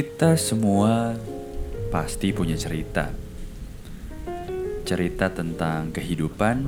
Kita 0.00 0.32
semua 0.40 1.12
pasti 1.92 2.32
punya 2.32 2.56
cerita. 2.56 3.12
Cerita 4.88 5.28
tentang 5.28 5.92
kehidupan, 5.92 6.64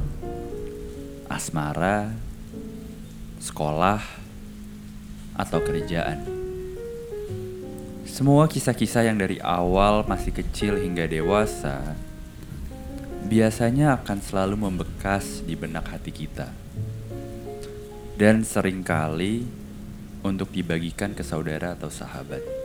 asmara, 1.32 2.12
sekolah, 3.40 4.04
atau 5.32 5.64
kerjaan. 5.64 6.28
Semua 8.04 8.52
kisah-kisah 8.52 9.08
yang 9.08 9.16
dari 9.16 9.40
awal 9.40 10.04
masih 10.04 10.36
kecil 10.36 10.76
hingga 10.76 11.08
dewasa 11.08 11.96
biasanya 13.32 13.96
akan 13.96 14.20
selalu 14.20 14.60
membekas 14.60 15.40
di 15.40 15.56
benak 15.56 15.88
hati 15.88 16.12
kita. 16.12 16.52
Dan 18.12 18.44
sering 18.44 18.84
kali 18.84 19.48
untuk 20.20 20.52
dibagikan 20.52 21.16
ke 21.16 21.24
saudara 21.24 21.72
atau 21.72 21.88
sahabat. 21.88 22.61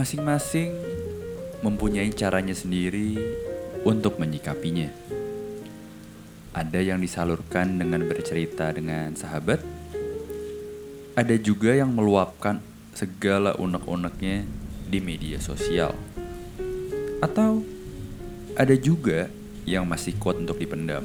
Masing-masing 0.00 0.72
mempunyai 1.60 2.08
caranya 2.16 2.56
sendiri 2.56 3.20
untuk 3.84 4.16
menyikapinya. 4.16 4.88
Ada 6.56 6.80
yang 6.80 7.04
disalurkan 7.04 7.76
dengan 7.76 8.08
bercerita 8.08 8.72
dengan 8.72 9.12
sahabat, 9.12 9.60
ada 11.12 11.36
juga 11.36 11.76
yang 11.76 11.92
meluapkan 11.92 12.64
segala 12.96 13.52
unek-uneknya 13.60 14.48
di 14.88 15.04
media 15.04 15.36
sosial. 15.36 15.92
Atau 17.20 17.60
ada 18.56 18.72
juga 18.80 19.28
yang 19.68 19.84
masih 19.84 20.16
kuat 20.16 20.40
untuk 20.40 20.56
dipendam. 20.56 21.04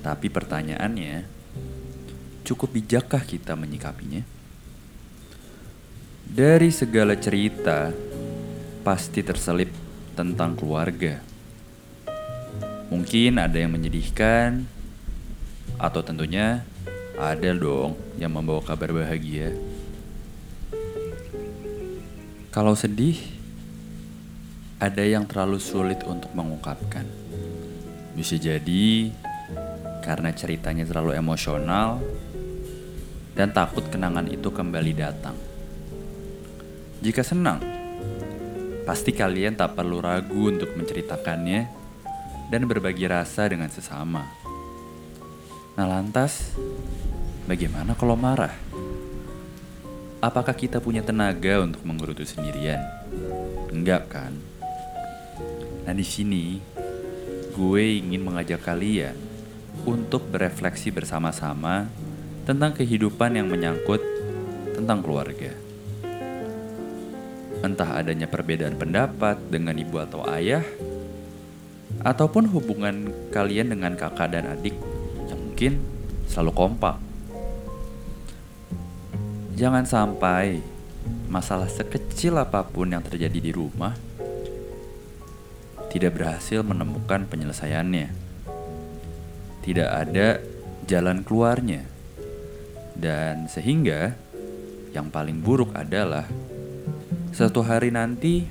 Tapi 0.00 0.32
pertanyaannya, 0.32 1.28
cukup 2.40 2.72
bijakkah 2.72 3.20
kita 3.20 3.52
menyikapinya? 3.52 4.41
Dari 6.28 6.70
segala 6.70 7.18
cerita, 7.18 7.90
pasti 8.86 9.24
terselip 9.26 9.72
tentang 10.14 10.54
keluarga. 10.54 11.18
Mungkin 12.92 13.40
ada 13.40 13.56
yang 13.56 13.72
menyedihkan, 13.72 14.68
atau 15.82 15.98
tentunya 16.04 16.62
ada 17.18 17.50
dong 17.56 17.98
yang 18.20 18.30
membawa 18.30 18.62
kabar 18.62 18.94
bahagia. 18.94 19.50
Kalau 22.52 22.76
sedih, 22.76 23.18
ada 24.78 25.02
yang 25.02 25.24
terlalu 25.24 25.58
sulit 25.58 26.04
untuk 26.04 26.30
mengungkapkan. 26.36 27.06
Bisa 28.12 28.36
jadi 28.36 29.08
karena 30.02 30.34
ceritanya 30.34 30.84
terlalu 30.84 31.16
emosional 31.16 32.02
dan 33.32 33.54
takut 33.54 33.86
kenangan 33.88 34.28
itu 34.28 34.52
kembali 34.52 34.92
datang. 34.92 35.51
Jika 37.02 37.26
senang, 37.26 37.58
pasti 38.86 39.10
kalian 39.10 39.58
tak 39.58 39.74
perlu 39.74 39.98
ragu 39.98 40.54
untuk 40.54 40.70
menceritakannya 40.78 41.66
dan 42.46 42.62
berbagi 42.70 43.10
rasa 43.10 43.50
dengan 43.50 43.66
sesama. 43.66 44.22
Nah, 45.74 45.82
lantas 45.82 46.54
bagaimana 47.50 47.98
kalau 47.98 48.14
marah? 48.14 48.54
Apakah 50.22 50.54
kita 50.54 50.78
punya 50.78 51.02
tenaga 51.02 51.58
untuk 51.66 51.82
menggerutu 51.82 52.22
sendirian? 52.22 52.78
Enggak 53.74 54.06
kan? 54.06 54.38
Nah, 55.82 55.94
di 55.98 56.06
sini 56.06 56.62
gue 57.50 57.82
ingin 57.98 58.22
mengajak 58.22 58.62
kalian 58.62 59.18
untuk 59.82 60.22
berefleksi 60.30 60.94
bersama-sama 60.94 61.90
tentang 62.46 62.70
kehidupan 62.78 63.34
yang 63.34 63.50
menyangkut 63.50 63.98
tentang 64.78 65.02
keluarga. 65.02 65.71
Entah 67.62 68.02
adanya 68.02 68.26
perbedaan 68.26 68.74
pendapat 68.74 69.38
dengan 69.46 69.78
ibu 69.78 70.02
atau 70.02 70.26
ayah, 70.34 70.66
ataupun 72.02 72.50
hubungan 72.50 73.14
kalian 73.30 73.70
dengan 73.70 73.94
kakak 73.94 74.34
dan 74.34 74.50
adik 74.50 74.74
yang 75.30 75.38
mungkin 75.38 75.72
selalu 76.26 76.52
kompak. 76.52 76.98
Jangan 79.54 79.86
sampai 79.86 80.58
masalah 81.30 81.70
sekecil 81.70 82.34
apa 82.42 82.66
pun 82.66 82.90
yang 82.90 83.00
terjadi 83.06 83.38
di 83.38 83.52
rumah 83.54 83.94
tidak 85.92 86.16
berhasil 86.16 86.64
menemukan 86.64 87.28
penyelesaiannya. 87.28 88.08
Tidak 89.60 89.88
ada 89.92 90.40
jalan 90.88 91.20
keluarnya. 91.20 91.84
Dan 92.96 93.44
sehingga 93.52 94.16
yang 94.96 95.12
paling 95.12 95.44
buruk 95.44 95.76
adalah 95.76 96.24
satu 97.32 97.64
hari 97.64 97.88
nanti 97.88 98.44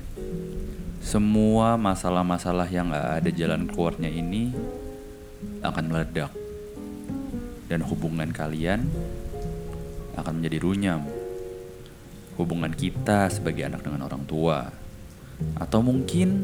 semua 0.98 1.78
masalah-masalah 1.78 2.66
yang 2.66 2.90
gak 2.90 3.22
ada 3.22 3.30
jalan 3.30 3.70
keluarnya 3.70 4.10
ini 4.10 4.50
akan 5.62 5.86
meledak. 5.86 6.34
Dan 7.70 7.86
hubungan 7.86 8.34
kalian 8.34 8.90
akan 10.18 10.32
menjadi 10.34 10.58
runyam. 10.58 11.06
Hubungan 12.34 12.74
kita 12.74 13.30
sebagai 13.30 13.62
anak 13.62 13.86
dengan 13.86 14.02
orang 14.02 14.26
tua, 14.26 14.74
atau 15.54 15.78
mungkin 15.78 16.42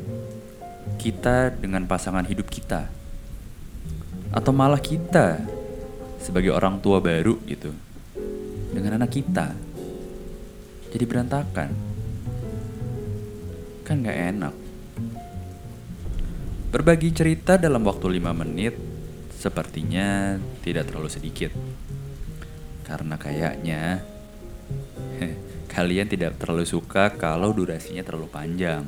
kita 0.94 1.58
dengan 1.58 1.90
pasangan 1.90 2.22
hidup 2.22 2.46
kita, 2.46 2.86
atau 4.30 4.52
malah 4.54 4.78
kita 4.78 5.42
sebagai 6.22 6.54
orang 6.54 6.78
tua 6.78 7.02
baru 7.02 7.34
gitu. 7.50 7.74
Dengan 8.70 9.02
anak 9.02 9.10
kita. 9.10 9.58
Jadi 10.94 11.04
berantakan 11.04 11.87
kan 13.88 14.04
gak 14.04 14.20
enak 14.36 14.54
berbagi 16.68 17.16
cerita 17.16 17.56
dalam 17.56 17.80
waktu 17.88 18.20
5 18.20 18.40
menit 18.44 18.76
sepertinya 19.32 20.36
tidak 20.60 20.92
terlalu 20.92 21.08
sedikit 21.08 21.56
karena 22.84 23.16
kayaknya 23.16 24.04
kalian 25.74 26.08
tidak 26.08 26.40
terlalu 26.40 26.64
suka 26.64 27.12
kalau 27.14 27.52
durasinya 27.52 28.02
terlalu 28.02 28.28
panjang. 28.32 28.82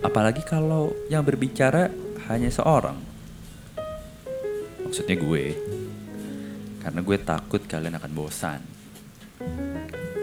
Apalagi 0.00 0.40
kalau 0.40 0.96
yang 1.12 1.20
berbicara 1.20 1.92
hanya 2.32 2.48
seorang. 2.48 2.96
Maksudnya 4.86 5.16
gue. 5.20 5.44
Karena 6.80 7.00
gue 7.04 7.18
takut 7.20 7.60
kalian 7.68 8.00
akan 8.00 8.12
bosan. 8.16 8.60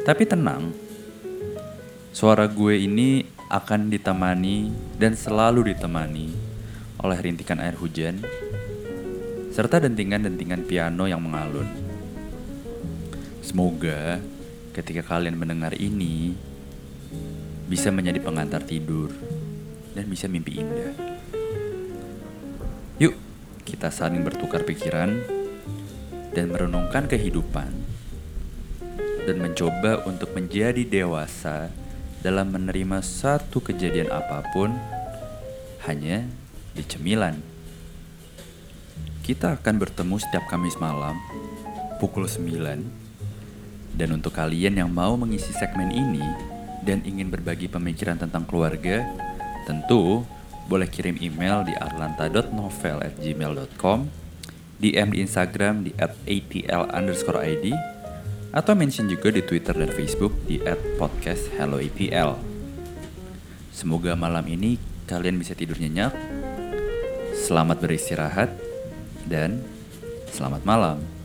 Tapi 0.01 0.23
tenang. 0.25 0.73
Suara 2.09 2.49
gue 2.49 2.81
ini 2.81 3.21
akan 3.47 3.87
ditemani 3.87 4.75
dan 4.99 5.15
selalu 5.15 5.71
ditemani 5.71 6.35
oleh 6.99 7.17
rintikan 7.23 7.63
air 7.63 7.79
hujan 7.79 8.19
serta 9.55 9.81
dentingan-dentingan 9.87 10.67
piano 10.67 11.07
yang 11.07 11.23
mengalun. 11.23 11.65
Semoga 13.39 14.19
ketika 14.75 15.01
kalian 15.15 15.39
mendengar 15.39 15.71
ini 15.79 16.35
bisa 17.65 17.89
menjadi 17.89 18.19
pengantar 18.19 18.61
tidur 18.67 19.15
dan 19.95 20.05
bisa 20.11 20.27
mimpi 20.27 20.61
indah. 20.61 20.93
Yuk, 22.99 23.15
kita 23.63 23.89
saling 23.89 24.21
bertukar 24.27 24.67
pikiran 24.67 25.17
dan 26.35 26.51
merenungkan 26.51 27.07
kehidupan 27.07 27.71
dan 29.25 29.37
mencoba 29.39 30.03
untuk 30.05 30.35
menjadi 30.35 30.83
dewasa 30.85 31.86
dalam 32.27 32.51
menerima 32.51 32.99
satu 32.99 33.63
kejadian 33.63 34.11
apa 34.11 34.43
pun 34.51 34.75
hanya 35.87 36.27
di 36.75 36.83
cemilan. 36.83 37.39
Kita 39.23 39.55
akan 39.55 39.79
bertemu 39.79 40.19
setiap 40.19 40.43
Kamis 40.51 40.75
malam 40.75 41.15
pukul 42.03 42.27
9 42.27 43.95
dan 43.95 44.09
untuk 44.11 44.35
kalian 44.35 44.75
yang 44.75 44.91
mau 44.91 45.15
mengisi 45.15 45.55
segmen 45.55 45.87
ini 45.87 46.19
dan 46.83 46.99
ingin 47.07 47.31
berbagi 47.31 47.71
pemikiran 47.71 48.19
tentang 48.19 48.43
keluarga, 48.43 49.07
tentu 49.63 50.27
boleh 50.67 50.91
kirim 50.91 51.15
email 51.23 51.63
di 51.63 51.71
arlanta.novel@gmail.com, 51.79 53.99
DM 54.83 55.15
di 55.15 55.23
Instagram 55.23 55.87
di 55.87 55.95
@atl_id, 55.95 57.63
atau 58.57 58.73
mention 58.73 59.05
juga 59.05 59.29
di 59.29 59.45
Twitter 59.45 59.77
dan 59.77 59.93
Facebook 59.93 60.33
di 60.49 60.57
@podcasthelloatl. 60.97 62.41
Semoga 63.69 64.17
malam 64.17 64.49
ini 64.49 64.81
kalian 65.05 65.37
bisa 65.37 65.53
tidur 65.53 65.77
nyenyak. 65.77 66.09
Selamat 67.37 67.77
beristirahat 67.77 68.49
dan 69.29 69.61
selamat 70.33 70.65
malam. 70.65 71.16